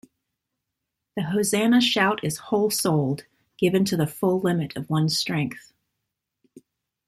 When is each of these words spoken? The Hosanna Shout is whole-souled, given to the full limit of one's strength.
The 1.15 1.21
Hosanna 1.21 1.79
Shout 1.79 2.23
is 2.23 2.39
whole-souled, 2.39 3.25
given 3.59 3.85
to 3.85 3.95
the 3.95 4.07
full 4.07 4.39
limit 4.39 4.75
of 4.75 4.89
one's 4.89 5.15
strength. 5.15 5.73